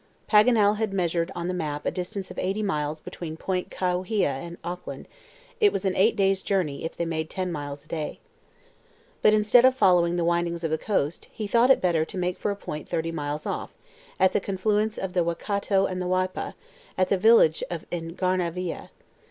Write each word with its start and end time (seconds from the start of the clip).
Paganel 0.27 0.77
had 0.77 0.93
measured 0.93 1.31
on 1.35 1.47
the 1.47 1.53
map 1.53 1.85
a 1.85 1.91
distance 1.91 2.31
of 2.31 2.39
eighty 2.39 2.63
miles 2.63 2.99
between 2.99 3.37
Point 3.37 3.69
Kawhia 3.69 4.29
and 4.29 4.57
Auckland; 4.63 5.07
it 5.59 5.71
was 5.71 5.85
an 5.85 5.95
eight 5.95 6.15
days' 6.15 6.41
journey 6.41 6.83
if 6.83 6.97
they 6.97 7.05
made 7.05 7.29
ten 7.29 7.51
miles 7.51 7.85
a 7.85 7.87
day. 7.87 8.19
But 9.21 9.35
instead 9.35 9.63
of 9.63 9.75
following 9.75 10.15
the 10.15 10.23
windings 10.25 10.63
of 10.63 10.71
the 10.71 10.77
coast, 10.79 11.29
he 11.31 11.45
thought 11.45 11.69
it 11.69 11.81
better 11.81 12.03
to 12.03 12.17
make 12.17 12.39
for 12.39 12.49
a 12.49 12.55
point 12.55 12.89
thirty 12.89 13.11
miles 13.11 13.45
off, 13.45 13.75
at 14.19 14.33
the 14.33 14.39
confluence 14.39 14.97
of 14.97 15.13
the 15.13 15.23
Waikato 15.23 15.85
and 15.85 16.01
the 16.01 16.07
Waipa, 16.07 16.55
at 16.97 17.09
the 17.09 17.15
village 17.19 17.63
of 17.69 17.87
Ngarnavahia. 17.91 18.89